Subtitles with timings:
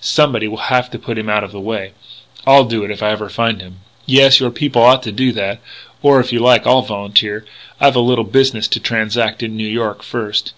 [0.00, 1.92] Somebody will have to put him out of the way.
[2.44, 4.40] I'll do it if I ever find him." "Yes....
[4.40, 5.60] Your people ought to do that....
[6.02, 7.44] Or, if you like, I'll volunteer....
[7.80, 10.54] I've a little business to transact in New York, first....